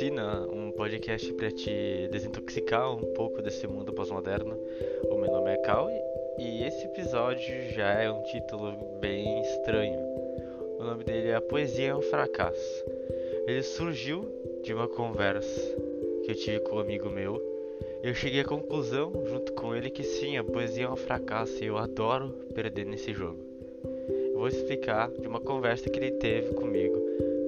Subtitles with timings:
[0.00, 4.56] Um podcast para te desintoxicar um pouco desse mundo pós-moderno.
[5.10, 5.90] O meu nome é Cal
[6.38, 9.98] e esse episódio já é um título bem estranho.
[10.78, 12.84] O nome dele é A Poesia é um Fracasso.
[13.48, 14.24] Ele surgiu
[14.62, 15.60] de uma conversa
[16.24, 17.42] que eu tive com um amigo meu.
[18.00, 21.66] Eu cheguei à conclusão, junto com ele, que sim, a poesia é um fracasso e
[21.66, 23.40] eu adoro perder nesse jogo.
[24.32, 26.97] Eu vou explicar de uma conversa que ele teve comigo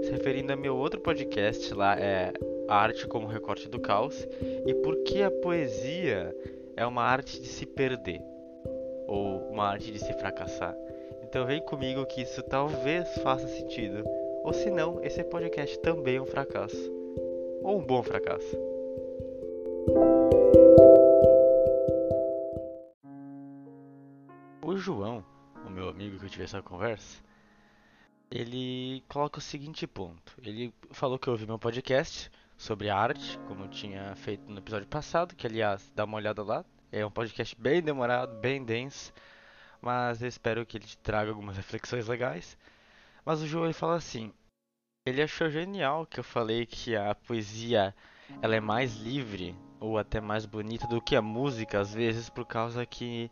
[0.03, 2.33] se referindo a meu outro podcast lá, é
[2.69, 4.27] arte como recorte do caos
[4.67, 6.35] e por que a poesia
[6.77, 8.21] é uma arte de se perder
[9.07, 10.77] ou uma arte de se fracassar.
[11.23, 14.05] Então vem comigo que isso talvez faça sentido,
[14.45, 16.91] ou se não, esse podcast também é um fracasso
[17.63, 18.57] ou um bom fracasso.
[24.63, 25.25] O João,
[25.67, 27.23] o meu amigo que eu tive essa conversa,
[28.31, 30.35] ele coloca o seguinte ponto.
[30.43, 35.35] Ele falou que ouviu meu podcast sobre arte, como eu tinha feito no episódio passado,
[35.35, 36.65] que aliás, dá uma olhada lá.
[36.93, 39.13] É um podcast bem demorado, bem denso,
[39.81, 42.57] mas eu espero que ele te traga algumas reflexões legais.
[43.25, 44.33] Mas o João ele fala assim:
[45.07, 47.95] ele achou genial que eu falei que a poesia
[48.43, 52.47] ela é mais livre ou até mais bonita do que a música, às vezes por
[52.47, 53.31] causa que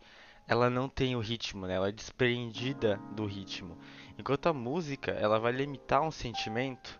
[0.48, 1.74] ela não tem o ritmo, né?
[1.74, 3.76] ela é desprendida do ritmo.
[4.18, 6.98] Enquanto a música ela vai limitar um sentimento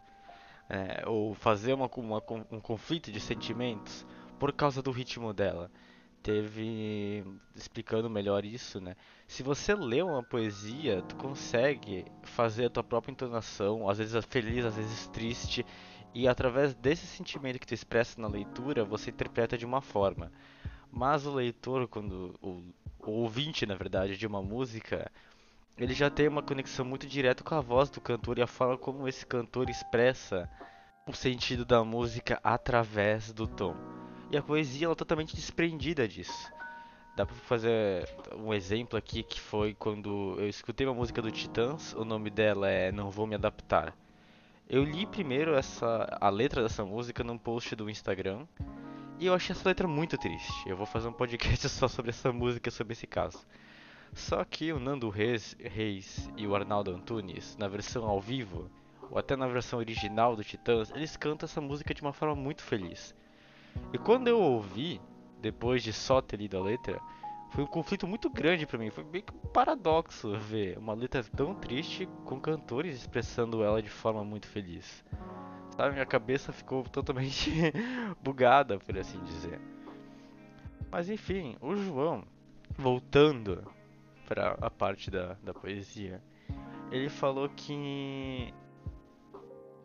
[0.69, 4.07] é, ou fazer uma, uma, um conflito de sentimentos
[4.39, 5.71] por causa do ritmo dela.
[6.23, 7.25] Teve
[7.55, 8.97] explicando melhor isso, né?
[9.27, 14.65] Se você lê uma poesia, tu consegue fazer a tua própria entonação, às vezes feliz,
[14.65, 15.65] às vezes triste,
[16.13, 20.31] e através desse sentimento que tu expressa na leitura, você interpreta de uma forma.
[20.91, 22.63] Mas o leitor, quando o,
[23.01, 25.11] o ouvinte, na verdade, de uma música,
[25.77, 28.77] ele já tem uma conexão muito direta com a voz do cantor e a forma
[28.77, 30.51] como esse cantor expressa
[31.07, 33.75] o sentido da música através do tom.
[34.31, 36.53] E a poesia ela é totalmente desprendida disso.
[37.17, 41.93] Dá pra fazer um exemplo aqui que foi quando eu escutei uma música do Titãs,
[41.95, 43.95] o nome dela é Não Vou Me Adaptar.
[44.69, 48.47] Eu li primeiro essa a letra dessa música num post do Instagram
[49.21, 50.69] e eu achei essa letra muito triste.
[50.69, 53.39] Eu vou fazer um podcast só sobre essa música, sobre esse caso.
[54.15, 58.71] Só que o Nando Reis, Reis e o Arnaldo Antunes, na versão ao vivo,
[59.11, 62.63] ou até na versão original do Titãs, eles cantam essa música de uma forma muito
[62.63, 63.15] feliz.
[63.93, 65.01] E quando eu ouvi,
[65.41, 67.01] depois de só ter lido a letra,
[67.51, 68.91] foi um conflito muito grande para mim.
[68.91, 73.91] Foi meio que um paradoxo ver uma letra tão triste com cantores expressando ela de
[73.91, 75.05] forma muito feliz.
[75.79, 77.53] Sabe, minha cabeça ficou totalmente
[78.21, 79.61] bugada, por assim dizer.
[80.91, 82.25] Mas enfim, o João,
[82.77, 83.65] voltando
[84.27, 86.21] para a parte da, da poesia,
[86.91, 88.53] ele falou que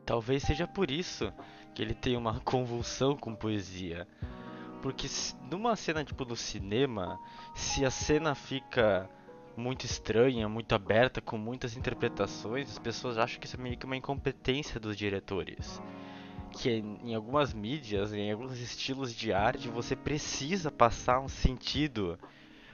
[0.03, 1.31] talvez seja por isso
[1.75, 4.07] que ele tem uma convulsão com poesia.
[4.81, 5.05] Porque
[5.51, 7.19] numa cena tipo do cinema,
[7.53, 9.07] se a cena fica
[9.55, 13.85] muito estranha, muito aberta, com muitas interpretações, as pessoas acham que isso é meio que
[13.85, 15.81] uma incompetência dos diretores.
[16.51, 22.17] Que em algumas mídias, em alguns estilos de arte, você precisa passar um sentido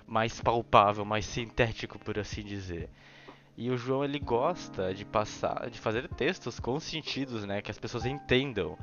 [0.06, 2.90] mais palpável, mais sintético, por assim dizer.
[3.56, 7.78] E o João ele gosta de passar, de fazer textos com sentidos, né, que as
[7.78, 8.78] pessoas entendam.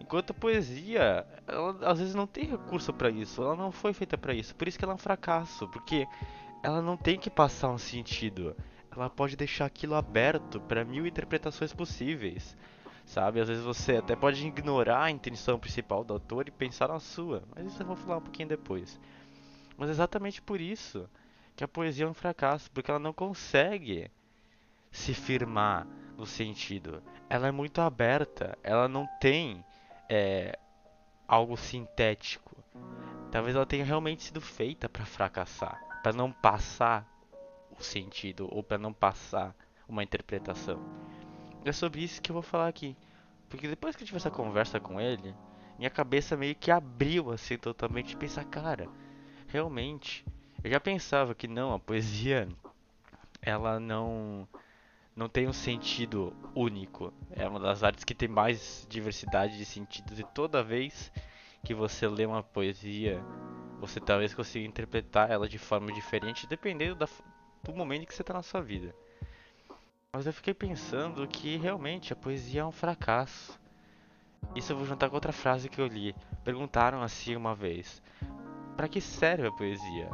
[0.00, 4.16] Enquanto a poesia, ela às vezes não tem recurso para isso, ela não foi feita
[4.16, 4.54] para isso.
[4.54, 6.06] Por isso que ela é um fracasso, porque
[6.62, 8.56] ela não tem que passar um sentido.
[8.90, 12.56] Ela pode deixar aquilo aberto para mil interpretações possíveis.
[13.04, 13.40] Sabe?
[13.40, 17.42] Às vezes você até pode ignorar a intenção principal do autor e pensar na sua.
[17.54, 19.00] Mas isso eu vou falar um pouquinho depois.
[19.76, 21.08] Mas exatamente por isso
[21.56, 24.10] que a poesia é um fracasso, porque ela não consegue
[24.90, 25.86] se firmar
[26.16, 27.02] no sentido.
[27.28, 29.64] Ela é muito aberta, ela não tem
[30.08, 30.58] é,
[31.26, 32.56] algo sintético.
[33.30, 37.06] Talvez ela tenha realmente sido feita para fracassar, para não passar
[37.78, 39.54] o sentido ou para não passar
[39.88, 40.80] uma interpretação.
[41.64, 42.96] É sobre isso que eu vou falar aqui,
[43.48, 45.34] porque depois que eu tive essa conversa com ele,
[45.78, 48.88] minha cabeça meio que abriu assim totalmente e pensar, cara,
[49.46, 50.24] realmente,
[50.62, 52.48] eu já pensava que não, a poesia
[53.40, 54.48] ela não
[55.14, 57.12] não tem um sentido único.
[57.30, 61.12] É uma das artes que tem mais diversidade de sentidos e toda vez
[61.64, 63.22] que você lê uma poesia,
[63.82, 67.08] você talvez consiga interpretar ela de forma diferente, dependendo da,
[67.64, 68.94] do momento que você está na sua vida.
[70.12, 73.58] Mas eu fiquei pensando que realmente a poesia é um fracasso.
[74.54, 76.14] Isso eu vou juntar com outra frase que eu li.
[76.44, 78.00] Perguntaram assim uma vez:
[78.76, 80.08] para que serve a poesia?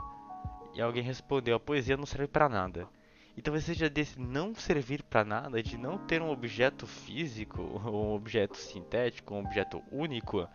[0.75, 2.89] E alguém respondeu: a poesia não serve para nada.
[3.37, 8.15] E talvez seja desse não servir para nada, de não ter um objeto físico, um
[8.15, 10.49] objeto sintético, um objeto único,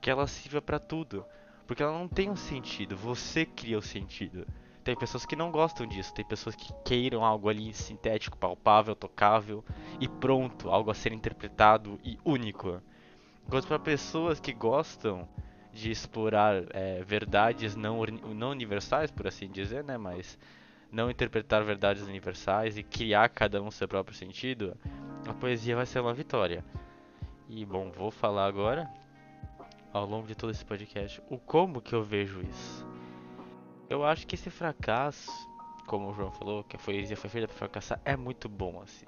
[0.00, 1.22] que ela sirva para tudo.
[1.66, 4.46] Porque ela não tem um sentido, você cria o sentido.
[4.84, 9.64] Tem pessoas que não gostam disso, tem pessoas que queiram algo ali sintético, palpável, tocável
[10.00, 12.80] e pronto, algo a ser interpretado e único.
[13.44, 15.28] Enquanto para pessoas que gostam
[15.72, 20.38] de explorar é, verdades não, não universais, por assim dizer, né, mas
[20.90, 24.76] não interpretar verdades universais e criar cada um seu próprio sentido,
[25.26, 26.64] a poesia vai ser uma vitória.
[27.48, 28.88] E bom, vou falar agora
[29.96, 32.86] ao longo de todo esse podcast o como que eu vejo isso.
[33.88, 35.30] Eu acho que esse fracasso,
[35.86, 39.06] como o João falou, que a poesia foi feita para fracassar, é muito bom assim.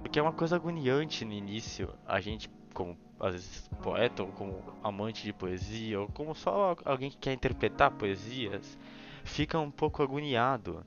[0.00, 4.62] Porque é uma coisa agoniante no início, a gente como às vezes poeta ou como
[4.84, 8.78] amante de poesia ou como só alguém que quer interpretar poesias,
[9.24, 10.84] fica um pouco agoniado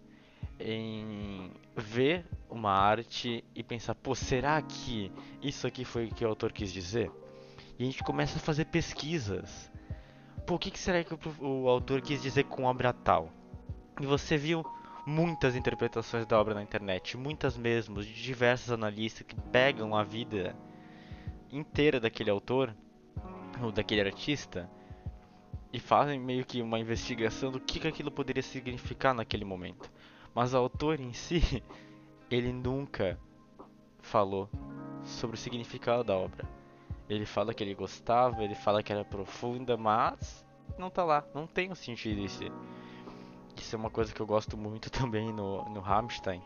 [0.59, 5.11] em ver uma arte e pensar, pô, será que
[5.41, 7.11] isso aqui foi o que o autor quis dizer?
[7.77, 9.71] E a gente começa a fazer pesquisas.
[10.45, 13.29] Pô, o que, que será que o, o autor quis dizer com obra tal?
[13.99, 14.65] E você viu
[15.05, 20.55] muitas interpretações da obra na internet, muitas mesmo, de diversos analistas que pegam a vida
[21.51, 22.75] inteira daquele autor
[23.61, 24.69] ou daquele artista
[25.73, 29.91] e fazem meio que uma investigação do que, que aquilo poderia significar naquele momento.
[30.33, 31.63] Mas o autor em si,
[32.29, 33.19] ele nunca
[34.01, 34.49] falou
[35.03, 36.60] sobre o significado da obra.
[37.11, 40.45] Ele fala que ele gostava, ele fala que era profunda, mas
[40.77, 42.49] não tá lá, não tem um sentido esse.
[43.57, 46.41] Isso é uma coisa que eu gosto muito também no, no Rammstein.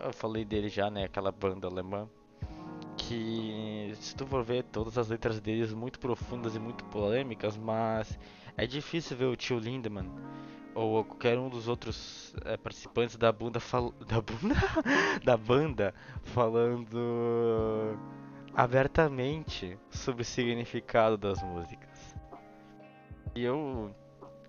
[0.00, 1.04] Eu falei dele já, né?
[1.04, 2.08] Aquela banda alemã.
[2.96, 8.18] Que se tu for ver todas as letras deles muito profundas e muito polêmicas, mas
[8.56, 10.10] é difícil ver o tio Lindemann
[10.74, 13.92] ou qualquer um dos outros é, participantes da bunda fal...
[14.08, 14.54] da bunda
[15.22, 17.98] da banda falando
[18.54, 22.14] abertamente sobre o significado das músicas.
[23.34, 23.94] E eu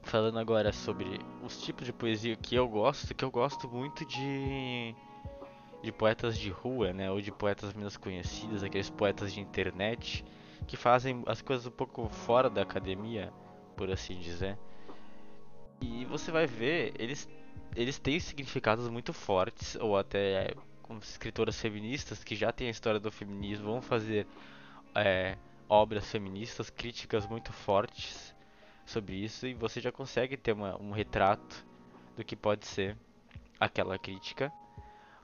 [0.03, 4.95] falando agora sobre os tipos de poesia que eu gosto, que eu gosto muito de
[5.81, 10.25] de poetas de rua, né, ou de poetas menos conhecidos, aqueles poetas de internet
[10.65, 13.31] que fazem as coisas um pouco fora da academia,
[13.77, 14.57] por assim dizer.
[15.79, 17.29] E você vai ver, eles
[17.75, 20.55] eles têm significados muito fortes, ou até
[20.85, 24.27] como escritoras feministas que já têm a história do feminismo vão fazer
[24.93, 25.35] é,
[25.67, 28.35] obras feministas, críticas muito fortes
[28.85, 31.65] sobre isso, e você já consegue ter uma, um retrato
[32.15, 32.95] do que pode ser
[33.59, 34.53] aquela crítica,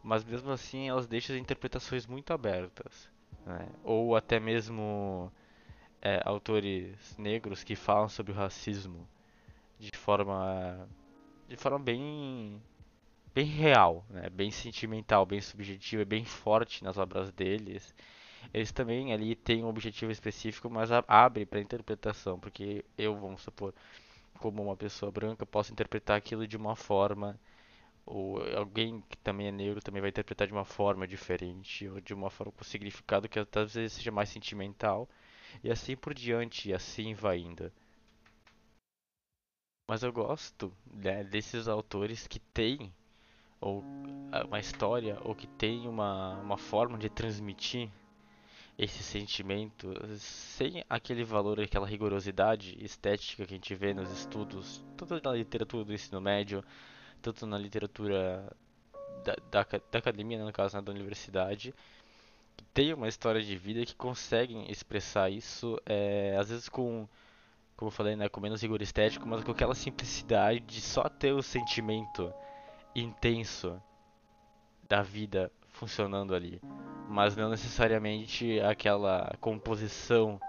[0.04, 3.08] mas mesmo assim elas deixam interpretações muito abertas,
[3.46, 3.69] né?
[3.84, 5.31] ou até mesmo
[6.02, 9.08] é, autores negros que falam sobre o racismo
[9.78, 10.90] de forma
[11.48, 12.60] de forma bem
[13.33, 14.30] bem real, né?
[14.30, 17.94] bem sentimental, bem subjetiva, bem forte nas obras deles.
[18.54, 23.74] Eles também ali têm um objetivo específico, mas abre para interpretação, porque eu, vamos supor,
[24.39, 27.39] como uma pessoa branca, posso interpretar aquilo de uma forma,
[28.06, 32.13] ou alguém que também é negro também vai interpretar de uma forma diferente, ou de
[32.13, 33.39] uma forma com significado que
[33.74, 35.10] vezes seja mais sentimental,
[35.63, 37.72] e assim por diante, e assim vai indo.
[39.88, 42.94] Mas eu gosto né, desses autores que têm
[43.62, 43.84] ou
[44.48, 47.89] uma história ou que tem uma, uma forma de transmitir
[48.77, 55.22] esse sentimento sem aquele valor, aquela rigorosidade estética que a gente vê nos estudos, tanto
[55.24, 56.63] na literatura do ensino médio,
[57.22, 58.51] tanto na literatura
[59.24, 61.74] da, da, da academia, né, no caso né, da universidade,
[62.58, 67.08] que tem uma história de vida que conseguem expressar isso, é, às vezes com,
[67.77, 71.34] como eu falei, né, com menos rigor estético, mas com aquela simplicidade de só ter
[71.34, 72.34] o sentimento
[72.95, 73.81] intenso
[74.88, 76.62] da vida funcionando ali,
[77.07, 80.39] mas não necessariamente aquela composição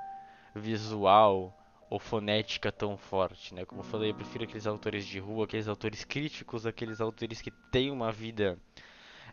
[0.54, 1.56] visual
[1.88, 3.64] ou fonética tão forte, né?
[3.64, 7.50] Como eu falei, eu prefiro aqueles autores de rua, aqueles autores críticos, aqueles autores que
[7.70, 8.58] têm uma vida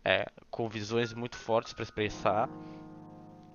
[0.04, 2.50] é, com visões muito fortes para expressar,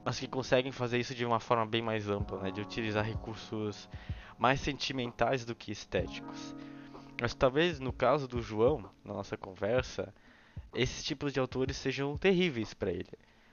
[0.04, 2.50] mas que conseguem fazer isso de uma forma bem mais ampla, né?
[2.50, 3.88] De utilizar recursos
[4.38, 6.54] mais sentimentais do que estéticos.
[7.24, 10.12] Mas talvez no caso do João, na nossa conversa,
[10.74, 13.08] esses tipos de autores sejam terríveis para ele.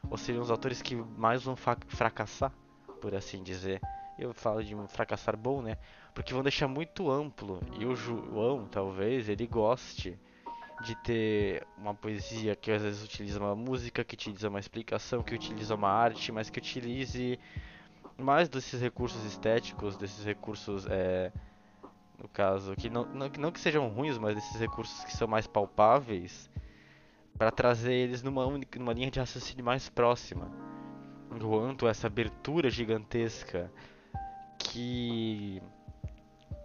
[0.10, 2.52] Ou sejam os autores que mais vão fracassar,
[3.00, 3.80] por assim dizer.
[4.20, 5.78] Eu falo de um fracassar bom, né?
[6.14, 7.62] Porque vão deixar muito amplo.
[7.80, 10.20] E o João, talvez, ele goste
[10.84, 15.34] de ter uma poesia que às vezes utiliza uma música, que utiliza uma explicação, que
[15.34, 17.40] utiliza uma arte, mas que utilize
[18.18, 21.32] mais desses recursos estéticos, desses recursos é,
[22.22, 25.48] no caso, que não, não, não que sejam ruins, mas esses recursos que são mais
[25.48, 26.50] palpáveis,
[27.38, 30.52] para trazer eles numa, única, numa linha de raciocínio mais próxima.
[31.34, 33.72] Enquanto essa abertura gigantesca
[34.60, 35.62] que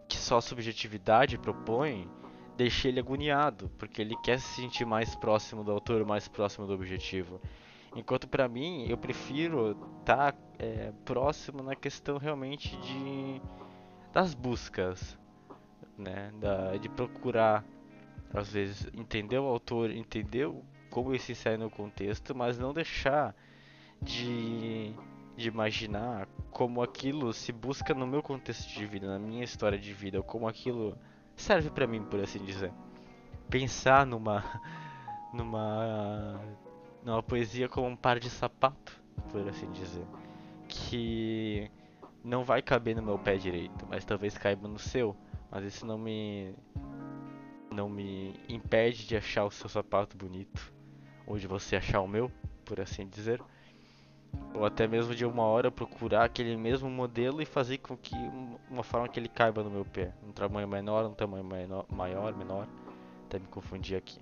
[0.08, 2.08] que só a subjetividade propõe
[2.56, 6.74] deixa ele agoniado, porque ele quer se sentir mais próximo do autor, mais próximo do
[6.74, 7.40] objetivo.
[7.94, 13.40] Enquanto para mim, eu prefiro estar tá, é, próximo na questão realmente de
[14.12, 15.18] das buscas,
[15.98, 17.64] né, da, de procurar
[18.32, 20.50] às vezes entender o autor, entender
[20.90, 23.34] como ele se insere no contexto, mas não deixar
[24.00, 24.94] de,
[25.36, 29.92] de imaginar como aquilo se busca no meu contexto de vida, na minha história de
[29.92, 30.96] vida, como aquilo
[31.34, 32.72] serve para mim, por assim dizer.
[33.48, 34.42] Pensar numa
[35.32, 36.40] numa
[37.04, 39.00] numa poesia como um par de sapato,
[39.30, 40.04] por assim dizer,
[40.66, 41.70] que
[42.24, 45.16] não vai caber no meu pé direito, mas talvez caiba no seu,
[45.50, 46.54] mas isso não me
[47.70, 50.72] não me impede de achar o seu sapato bonito,
[51.26, 52.32] ou de você achar o meu,
[52.64, 53.42] por assim dizer.
[54.54, 58.14] Ou até mesmo de uma hora procurar aquele mesmo modelo e fazer com que
[58.70, 62.66] uma forma que ele caiba no meu pé, um tamanho menor, um tamanho maior, menor.
[63.26, 64.20] Até me confundi aqui.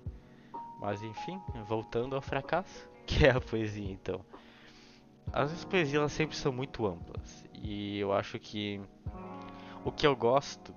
[0.81, 4.25] Mas enfim, voltando ao fracasso, que é a poesia então.
[5.33, 8.81] As vezes poesias sempre são muito amplas e eu acho que
[9.85, 10.75] o que eu gosto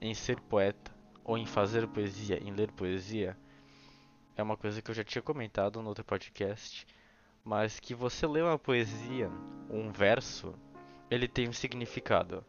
[0.00, 3.36] em ser poeta ou em fazer poesia, em ler poesia,
[4.36, 6.86] é uma coisa que eu já tinha comentado no outro podcast,
[7.42, 9.30] mas que você lê uma poesia,
[9.70, 10.54] um verso,
[11.10, 12.44] ele tem um significado.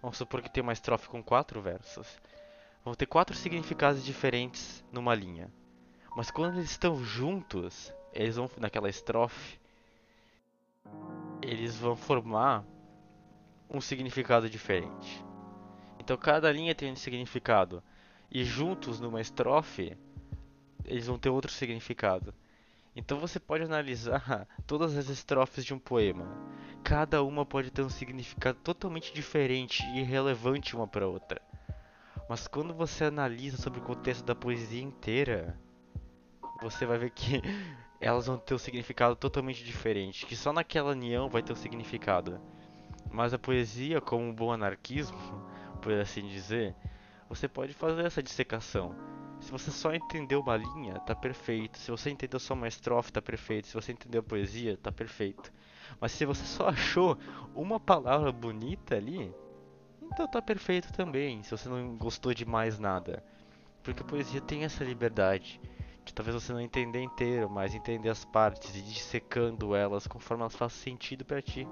[0.00, 2.18] Vamos supor que tem uma estrofe com quatro versos.
[2.82, 5.52] Vão ter quatro significados diferentes numa linha.
[6.16, 9.60] Mas quando eles estão juntos, eles vão naquela estrofe,
[11.42, 12.64] eles vão formar
[13.68, 15.22] um significado diferente.
[16.10, 17.80] Então cada linha tem um significado
[18.28, 19.96] e juntos numa estrofe,
[20.84, 22.34] eles vão ter outro significado.
[22.96, 26.26] Então você pode analisar todas as estrofes de um poema.
[26.82, 31.40] Cada uma pode ter um significado totalmente diferente e relevante uma para outra.
[32.28, 35.56] Mas quando você analisa sobre o contexto da poesia inteira,
[36.60, 37.40] você vai ver que
[38.02, 42.40] elas vão ter um significado totalmente diferente, que só naquela união vai ter um significado.
[43.08, 45.48] Mas a poesia, como um bom anarquismo,
[45.80, 46.74] por assim dizer,
[47.28, 48.94] você pode fazer essa dissecação.
[49.40, 51.78] Se você só entendeu uma linha, tá perfeito.
[51.78, 53.68] Se você entendeu só uma estrofe, tá perfeito.
[53.68, 55.50] Se você entendeu a poesia, tá perfeito.
[55.98, 57.18] Mas se você só achou
[57.54, 59.34] uma palavra bonita ali,
[60.02, 61.42] então tá perfeito também.
[61.42, 63.24] Se você não gostou de mais nada.
[63.82, 65.58] Porque a poesia tem essa liberdade
[66.04, 70.56] de talvez você não entender inteiro, mas entender as partes e dissecando elas conforme elas
[70.56, 71.66] fazem sentido para ti.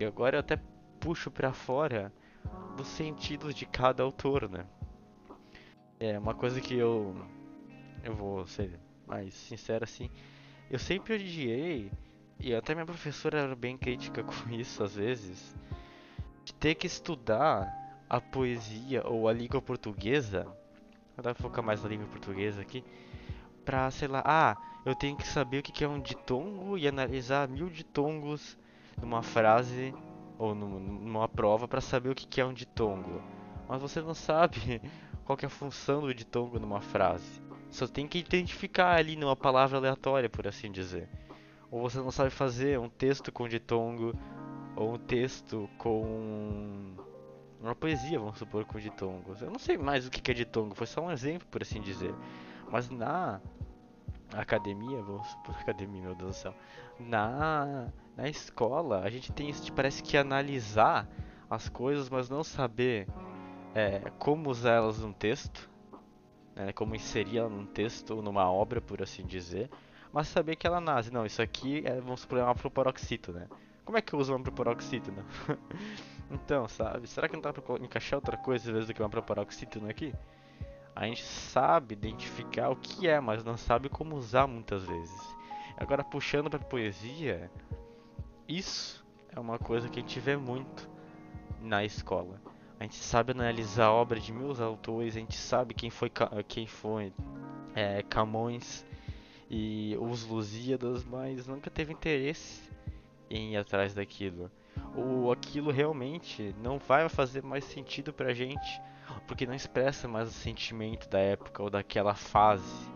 [0.00, 0.58] E agora eu até
[0.98, 2.12] puxo para fora
[2.76, 4.64] dos sentidos de cada autor, né?
[6.00, 7.14] É uma coisa que eu
[8.04, 10.10] eu vou ser mais sincero assim,
[10.70, 11.90] eu sempre odiei
[12.38, 15.54] e até minha professora era bem crítica com isso às vezes,
[16.44, 17.66] de ter que estudar
[18.08, 20.46] a poesia ou a língua portuguesa,
[21.16, 22.84] vou focar mais na língua portuguesa aqui,
[23.64, 27.48] pra, sei lá, ah, eu tenho que saber o que é um ditongo e analisar
[27.48, 28.56] mil ditongos
[29.00, 29.94] numa frase
[30.38, 33.20] ou numa prova para saber o que é um ditongo.
[33.68, 34.80] Mas você não sabe
[35.24, 37.42] qual é a função do ditongo numa frase.
[37.70, 41.08] Só tem que identificar ali numa palavra aleatória, por assim dizer.
[41.70, 44.14] Ou você não sabe fazer um texto com ditongo,
[44.74, 46.96] ou um texto com
[47.60, 49.42] uma poesia, vamos supor, com ditongos.
[49.42, 52.14] Eu não sei mais o que é ditongo, foi só um exemplo, por assim dizer.
[52.70, 53.40] Mas na
[54.32, 56.54] academia, vamos supor, academia, meu Deus do céu.
[56.98, 61.08] Na na escola a gente tem isso de parece que analisar
[61.48, 63.06] as coisas, mas não saber
[63.74, 65.70] é, como usar elas num texto,
[66.54, 69.70] né, como inserir ela num texto ou numa obra, por assim dizer,
[70.12, 71.12] mas saber que ela nasce.
[71.12, 73.46] Não, isso aqui é, vamos supor, é uma proparoxito, né?
[73.84, 75.24] Como é que eu uso uma proparoxito, né?
[76.30, 77.06] então, sabe?
[77.06, 80.12] Será que não dá pra encaixar outra coisa às vezes do que uma proparoxito aqui?
[80.98, 85.36] A gente sabe identificar o que é, mas não sabe como usar muitas vezes.
[85.76, 87.48] Agora, puxando pra poesia,
[88.48, 90.90] isso é uma coisa que a gente vê muito
[91.62, 92.42] na escola.
[92.80, 96.10] A gente sabe analisar a obra de mil autores, a gente sabe quem foi
[96.48, 97.12] quem foi
[97.76, 98.84] é, Camões
[99.48, 102.60] e os Lusíadas, mas nunca teve interesse
[103.30, 104.50] em ir atrás daquilo.
[104.94, 108.80] Ou aquilo realmente não vai fazer mais sentido pra gente,
[109.26, 112.88] porque não expressa mais o sentimento da época ou daquela fase,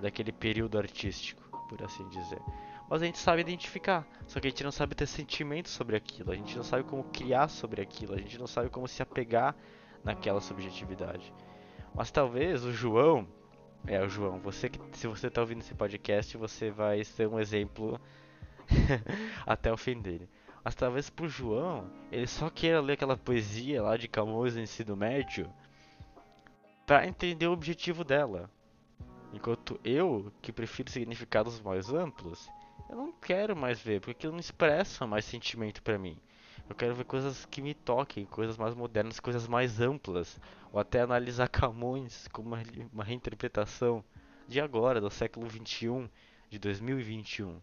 [0.00, 2.40] daquele período artístico, por assim dizer
[2.92, 4.06] mas a gente sabe identificar.
[4.26, 7.02] Só que a gente não sabe ter sentimento sobre aquilo, a gente não sabe como
[7.04, 9.56] criar sobre aquilo, a gente não sabe como se apegar
[10.04, 11.32] naquela subjetividade.
[11.94, 13.26] Mas talvez o João,
[13.86, 17.40] É, o João, você que se você tá ouvindo esse podcast, você vai ser um
[17.40, 17.98] exemplo
[19.46, 20.28] até o fim dele.
[20.64, 24.96] Mas talvez pro João, ele só queira ler aquela poesia lá de Camões no ensino
[24.96, 25.52] médio
[26.86, 28.50] para entender o objetivo dela.
[29.32, 32.48] Enquanto eu, que prefiro significados mais amplos,
[32.88, 36.16] eu não quero mais ver, porque aquilo não expressa mais sentimento para mim.
[36.68, 40.38] Eu quero ver coisas que me toquem, coisas mais modernas, coisas mais amplas,
[40.70, 44.04] ou até analisar Camões como uma, uma reinterpretação
[44.46, 46.08] de agora, do século 21,
[46.50, 47.60] de 2021.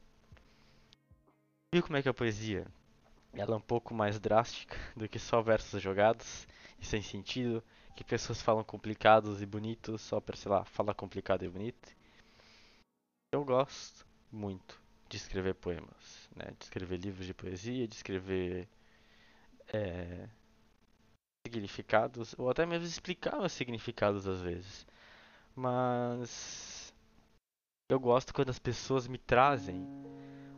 [1.72, 2.66] Viu como é que é a poesia?
[3.34, 6.48] Ela é um pouco mais drástica do que só versos jogados
[6.80, 7.64] e sem sentido,
[7.96, 11.90] que pessoas falam complicados e bonitos só para, sei lá, falar complicado e bonito.
[13.34, 16.54] Eu gosto muito de escrever poemas, né?
[16.58, 18.68] de escrever livros de poesia, de escrever
[19.74, 20.30] é,
[21.46, 24.88] significados, ou até mesmo explicar os significados às vezes.
[25.56, 26.94] Mas
[27.90, 29.86] eu gosto quando as pessoas me trazem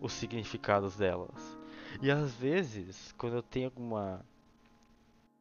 [0.01, 1.57] os significados delas.
[1.99, 4.23] E às vezes, quando eu tenho alguma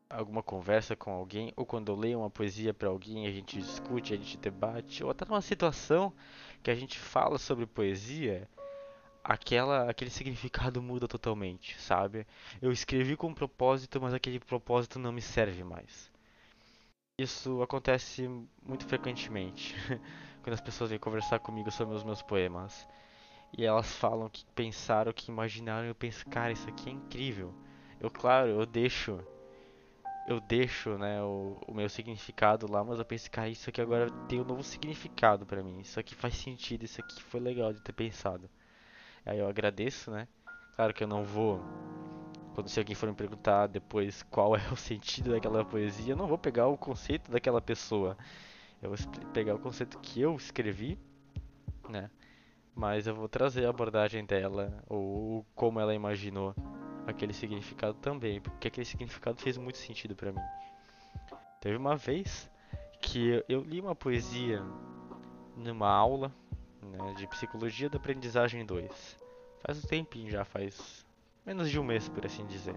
[0.08, 4.12] alguma conversa com alguém, ou quando eu leio uma poesia para alguém, a gente discute,
[4.12, 6.12] a gente debate, ou até numa situação
[6.62, 8.48] que a gente fala sobre poesia,
[9.22, 12.26] aquela aquele significado muda totalmente, sabe?
[12.60, 16.10] Eu escrevi com um propósito, mas aquele propósito não me serve mais.
[17.18, 18.28] Isso acontece
[18.62, 19.74] muito frequentemente
[20.42, 22.88] quando as pessoas vêm conversar comigo sobre os meus poemas.
[23.56, 27.54] E elas falam que pensaram, que imaginaram, eu penso, cara, isso aqui é incrível.
[28.00, 29.20] Eu, claro, eu deixo
[30.30, 34.08] eu deixo, né, o, o meu significado lá, mas eu penso, cara, isso aqui agora
[34.28, 35.80] tem um novo significado para mim.
[35.80, 38.48] Isso aqui faz sentido, isso aqui foi legal de ter pensado.
[39.26, 40.28] Aí eu agradeço, né?
[40.76, 41.60] Claro que eu não vou.
[42.54, 46.28] Quando se alguém for me perguntar depois qual é o sentido daquela poesia, eu não
[46.28, 48.16] vou pegar o conceito daquela pessoa.
[48.80, 50.96] Eu vou pegar o conceito que eu escrevi,
[51.88, 52.08] né?
[52.74, 56.54] Mas eu vou trazer a abordagem dela, ou como ela imaginou
[57.06, 60.40] aquele significado também, porque aquele significado fez muito sentido para mim.
[61.60, 62.50] Teve uma vez
[63.00, 64.62] que eu li uma poesia
[65.56, 66.32] numa aula
[66.82, 69.18] né, de Psicologia da Aprendizagem 2.
[69.60, 71.06] Faz um tempinho já, faz
[71.44, 72.76] menos de um mês, por assim dizer.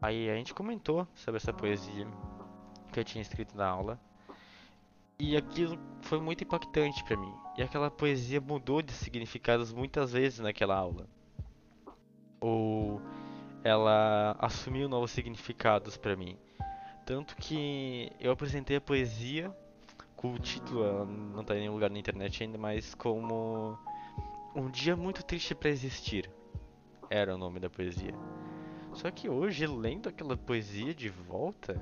[0.00, 2.06] Aí a gente comentou sobre essa poesia
[2.92, 4.00] que eu tinha escrito na aula.
[5.24, 7.32] E aquilo foi muito impactante para mim.
[7.56, 11.06] E aquela poesia mudou de significados muitas vezes naquela aula.
[12.40, 13.00] Ou
[13.62, 16.36] ela assumiu novos significados para mim.
[17.06, 19.56] Tanto que eu apresentei a poesia
[20.16, 23.78] com o título, não está em nenhum lugar na internet ainda, mas como
[24.56, 26.28] Um Dia Muito Triste para Existir.
[27.08, 28.12] Era o nome da poesia.
[28.92, 31.80] Só que hoje, lendo aquela poesia de volta,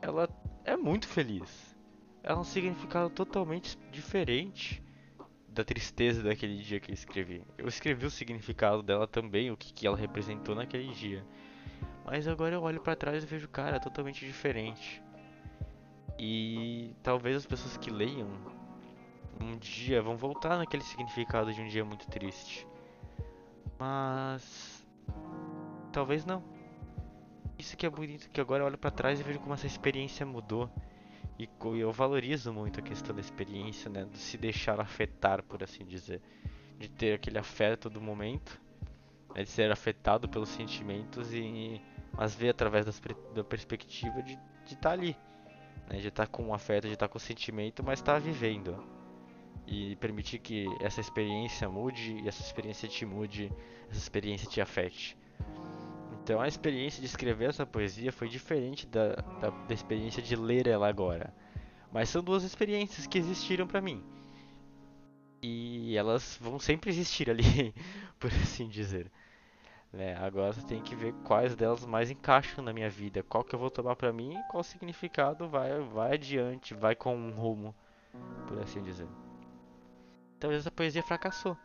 [0.00, 0.28] ela
[0.64, 1.71] é muito feliz.
[2.22, 4.82] Ela é um significado totalmente diferente
[5.48, 7.44] da tristeza daquele dia que eu escrevi.
[7.58, 11.24] Eu escrevi o significado dela também, o que, que ela representou naquele dia.
[12.04, 15.02] Mas agora eu olho para trás e vejo, cara, totalmente diferente.
[16.18, 18.28] E talvez as pessoas que leiam
[19.40, 22.66] um dia vão voltar naquele significado de um dia muito triste.
[23.78, 24.86] Mas
[25.92, 26.42] talvez não.
[27.58, 30.24] Isso que é bonito, que agora eu olho para trás e vejo como essa experiência
[30.24, 30.70] mudou.
[31.42, 35.84] E eu valorizo muito a questão da experiência, né, de se deixar afetar, por assim
[35.84, 36.22] dizer,
[36.78, 38.60] de ter aquele afeto do momento,
[39.34, 41.80] né, de ser afetado pelos sentimentos e
[42.12, 43.00] mas ver através das,
[43.34, 45.16] da perspectiva de estar tá ali,
[45.88, 45.98] né?
[45.98, 48.84] De estar tá com afeto, de estar tá com sentimento, mas estar tá vivendo.
[49.66, 53.50] E permitir que essa experiência mude e essa experiência te mude,
[53.88, 55.16] essa experiência te afete.
[56.22, 60.68] Então a experiência de escrever essa poesia foi diferente da, da, da experiência de ler
[60.68, 61.34] ela agora.
[61.92, 64.02] Mas são duas experiências que existiram para mim.
[65.42, 67.74] E elas vão sempre existir ali,
[68.20, 69.10] por assim dizer.
[69.92, 73.54] É, agora você tem que ver quais delas mais encaixam na minha vida, qual que
[73.54, 77.74] eu vou tomar pra mim e qual significado vai, vai adiante, vai com um rumo,
[78.46, 79.08] por assim dizer.
[80.40, 81.58] Talvez essa poesia fracassou,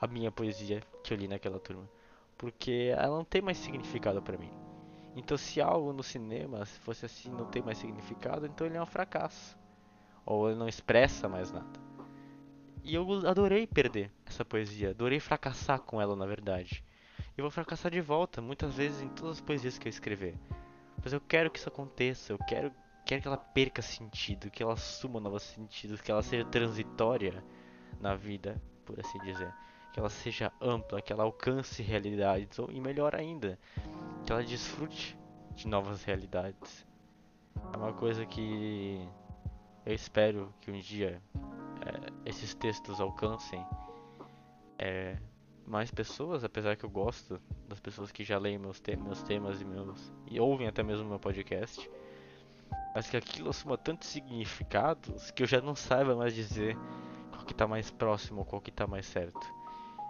[0.00, 1.88] a minha poesia que eu li naquela turma,
[2.36, 4.50] porque ela não tem mais significado para mim.
[5.14, 8.82] Então se algo no cinema, se fosse assim, não tem mais significado, então ele é
[8.82, 9.58] um fracasso.
[10.24, 11.80] Ou ele não expressa mais nada.
[12.82, 16.84] E eu adorei perder essa poesia, adorei fracassar com ela na verdade
[17.36, 20.38] eu vou fracassar de volta, muitas vezes em todas as poesias que eu escrever.
[21.02, 22.72] Mas eu quero que isso aconteça, eu quero,
[23.04, 27.44] quero que ela perca sentido, que ela assuma novos sentidos, que ela seja transitória
[28.00, 29.52] na vida, por assim dizer.
[29.96, 33.58] Que ela seja ampla, que ela alcance realidades, ou, e melhor ainda,
[34.26, 35.18] que ela desfrute
[35.54, 36.86] de novas realidades.
[37.72, 39.00] É uma coisa que
[39.86, 41.22] Eu espero que um dia
[41.80, 43.64] é, esses textos alcancem
[44.78, 45.16] é,
[45.66, 49.62] mais pessoas, apesar que eu gosto das pessoas que já leem meus, te meus temas
[49.62, 51.90] e meus e ouvem até mesmo meu podcast.
[52.94, 56.76] Mas que aquilo assuma tantos significados que eu já não saiba mais dizer
[57.30, 59.56] qual que tá mais próximo, qual que tá mais certo.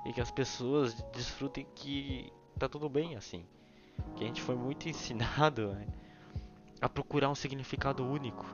[0.07, 3.45] E que as pessoas desfrutem que tá tudo bem assim.
[4.15, 5.87] Que a gente foi muito ensinado né,
[6.81, 8.47] a procurar um significado único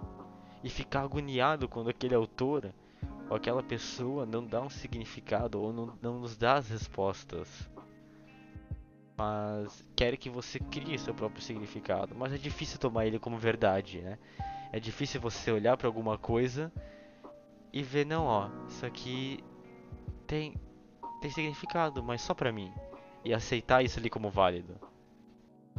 [0.65, 2.73] e ficar agoniado quando aquele autor
[3.29, 7.49] ou aquela pessoa não dá um significado ou não, não nos dá as respostas.
[9.17, 12.15] Mas quer que você crie seu próprio significado.
[12.15, 14.19] Mas é difícil tomar ele como verdade, né?
[14.73, 16.73] É difícil você olhar para alguma coisa
[17.73, 19.43] e ver, não, ó, isso aqui
[20.27, 20.55] tem,
[21.23, 22.73] tem significado, mas só pra mim.
[23.25, 24.77] E aceitar isso ali como válido.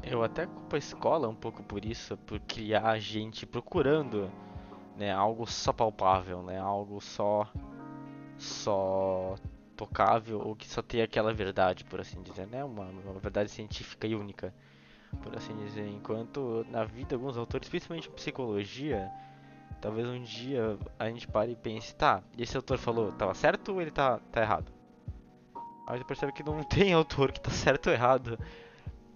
[0.02, 4.32] Eu até culpo a escola um pouco por isso, por criar gente procurando
[4.98, 7.48] né, algo só palpável, né, algo só
[8.38, 9.36] só
[9.76, 14.08] tocável ou que só tem aquela verdade, por assim dizer, né, uma, uma verdade científica
[14.08, 14.54] e única,
[15.22, 15.88] por assim dizer.
[15.88, 19.12] Enquanto na vida alguns autores, principalmente psicologia,
[19.82, 23.82] talvez um dia a gente pare e pense, tá, esse autor falou, tava certo ou
[23.82, 24.83] ele tá, tá errado?
[25.86, 28.40] Aí você percebe que não tem autor que tá certo ou errado,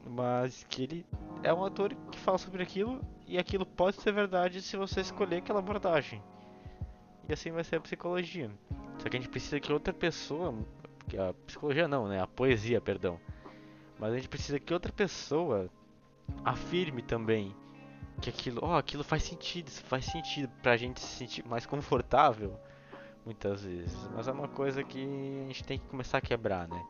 [0.05, 1.05] mas que ele
[1.43, 5.37] é um autor que fala sobre aquilo e aquilo pode ser verdade se você escolher
[5.37, 6.21] aquela abordagem.
[7.27, 8.49] E assim vai ser a psicologia.
[8.99, 10.55] Só que a gente precisa que outra pessoa,
[11.17, 13.19] a psicologia não, né, a poesia, perdão.
[13.99, 15.69] Mas a gente precisa que outra pessoa
[16.43, 17.55] afirme também
[18.21, 21.65] que aquilo, ó, oh, aquilo faz sentido, isso faz sentido pra gente se sentir mais
[21.65, 22.59] confortável
[23.27, 24.09] muitas vezes.
[24.15, 26.81] Mas é uma coisa que a gente tem que começar a quebrar, né?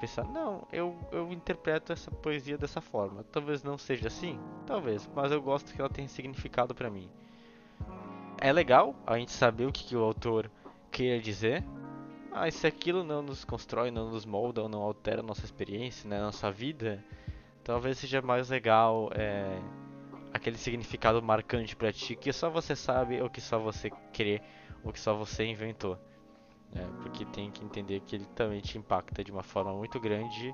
[0.00, 3.24] pensar, não, eu, eu interpreto essa poesia dessa forma.
[3.32, 7.08] Talvez não seja assim, talvez, mas eu gosto que ela tenha significado para mim.
[8.38, 10.50] É legal a gente saber o que, que o autor
[10.90, 11.64] queria dizer,
[12.30, 16.08] mas se aquilo não nos constrói, não nos molda ou não altera a nossa experiência,
[16.08, 17.02] né, nossa vida,
[17.62, 19.58] talvez seja mais legal é,
[20.32, 24.42] aquele significado marcante para ti que só você sabe ou que só você crê
[24.84, 25.98] ou que só você inventou.
[26.74, 30.52] É, porque tem que entender que ele também te impacta de uma forma muito grande.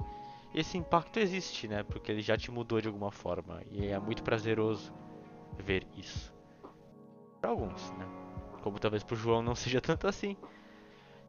[0.54, 1.82] Esse impacto existe, né?
[1.82, 3.62] Porque ele já te mudou de alguma forma.
[3.70, 4.92] E é muito prazeroso
[5.58, 6.34] ver isso.
[7.40, 8.06] Para alguns, né?
[8.62, 10.36] Como talvez pro João não seja tanto assim.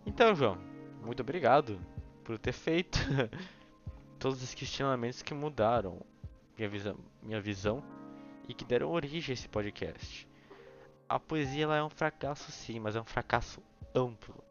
[0.06, 0.58] Então, João,
[1.04, 1.80] muito obrigado
[2.24, 3.00] por ter feito
[4.20, 6.02] todos os questionamentos que mudaram
[6.58, 6.70] minha
[7.24, 7.84] minha visão
[8.48, 10.28] e que deram origem a esse podcast.
[11.12, 13.62] A poesia ela é um fracasso sim, mas é um fracasso
[13.94, 14.42] amplo.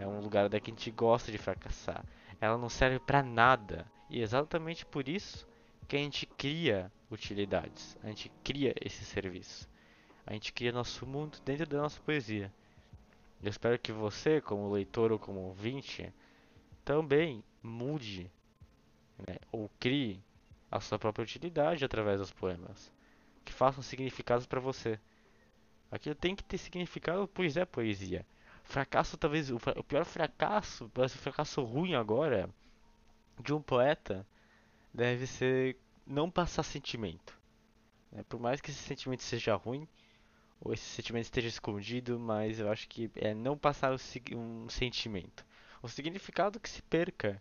[0.00, 2.04] É um lugar onde a gente gosta de fracassar.
[2.40, 3.86] Ela não serve para nada.
[4.10, 5.46] E exatamente por isso
[5.86, 7.96] que a gente cria utilidades.
[8.02, 9.70] A gente cria esse serviço.
[10.26, 12.52] A gente cria nosso mundo dentro da nossa poesia.
[13.40, 16.12] Eu espero que você, como leitor ou como ouvinte,
[16.84, 18.28] também mude
[19.24, 20.20] né, ou crie
[20.68, 22.92] a sua própria utilidade através dos poemas.
[23.44, 24.98] Que façam significados para você.
[25.94, 28.26] Aquilo tem que ter significado, pois é poesia.
[28.64, 32.50] Fracasso, talvez, o, o pior fracasso, o fracasso ruim agora
[33.40, 34.26] de um poeta
[34.92, 37.38] deve ser não passar sentimento.
[38.10, 38.24] Né?
[38.28, 39.86] Por mais que esse sentimento seja ruim,
[40.60, 43.92] ou esse sentimento esteja escondido, mas eu acho que é não passar
[44.32, 45.46] um sentimento.
[45.80, 47.40] O significado que se perca,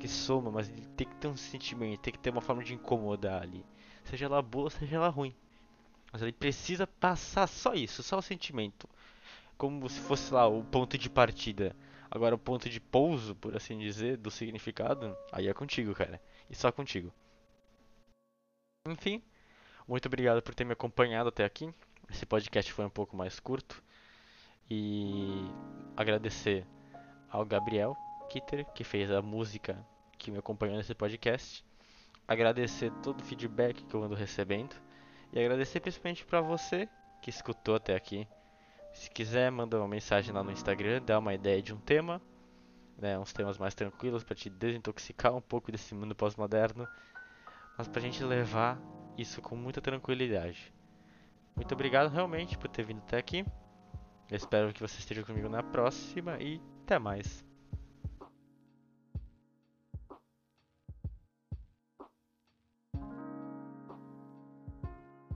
[0.00, 3.42] que soma, mas tem que ter um sentimento, tem que ter uma forma de incomodar
[3.42, 3.64] ali.
[4.04, 5.34] Seja ela boa, seja ela ruim.
[6.12, 8.88] Mas ele precisa passar só isso, só o sentimento
[9.62, 11.76] como se fosse lá o ponto de partida.
[12.10, 16.20] Agora o ponto de pouso, por assim dizer, do significado, aí é contigo, cara.
[16.50, 17.12] E só contigo.
[18.88, 19.22] Enfim,
[19.86, 21.72] muito obrigado por ter me acompanhado até aqui.
[22.10, 23.80] Esse podcast foi um pouco mais curto.
[24.68, 25.28] E
[25.96, 26.66] agradecer
[27.30, 27.96] ao Gabriel
[28.28, 29.78] Kitter, que fez a música
[30.18, 31.64] que me acompanhou nesse podcast.
[32.26, 34.74] Agradecer todo o feedback que eu ando recebendo.
[35.32, 36.88] E agradecer principalmente para você
[37.22, 38.28] que escutou até aqui.
[38.92, 42.20] Se quiser, manda uma mensagem lá no Instagram, dá uma ideia de um tema,
[42.98, 46.86] né, uns temas mais tranquilos para te desintoxicar um pouco desse mundo pós-moderno,
[47.78, 48.78] mas pra gente levar
[49.16, 50.72] isso com muita tranquilidade.
[51.56, 53.44] Muito obrigado realmente por ter vindo até aqui.
[54.30, 57.51] Eu espero que você esteja comigo na próxima e até mais.